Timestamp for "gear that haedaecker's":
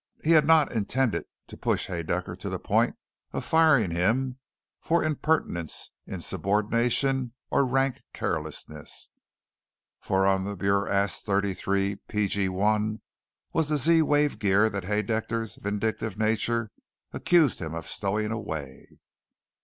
14.39-15.57